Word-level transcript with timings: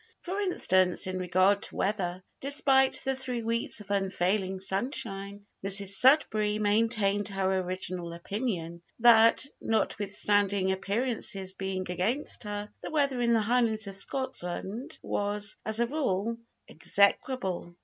For 0.23 0.39
instance, 0.39 1.05
in 1.05 1.19
regard 1.19 1.61
to 1.61 1.75
weather 1.75 2.23
despite 2.39 2.95
the 3.05 3.13
three 3.15 3.43
weeks 3.43 3.81
of 3.81 3.91
unfailing 3.91 4.59
sunshine, 4.59 5.45
Mrs 5.63 5.89
Sudberry 5.89 6.57
maintained 6.59 7.29
her 7.29 7.59
original 7.59 8.11
opinion, 8.13 8.81
that, 8.97 9.45
notwithstanding 9.61 10.71
appearances 10.71 11.53
being 11.53 11.85
against 11.91 12.45
her, 12.45 12.71
the 12.81 12.89
weather 12.89 13.21
in 13.21 13.33
the 13.33 13.41
Highlands 13.41 13.85
of 13.85 13.95
Scotland 13.95 14.97
was, 15.03 15.55
as 15.65 15.79
a 15.79 15.85
rule, 15.85 16.35
execrable. 16.67 17.75